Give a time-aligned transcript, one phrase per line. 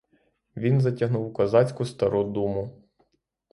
[0.57, 2.87] Він затягнув козацьку стару думу.